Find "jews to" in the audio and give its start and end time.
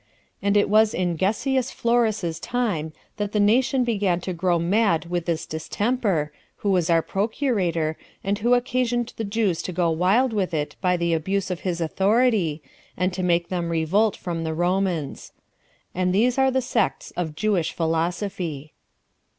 9.23-9.71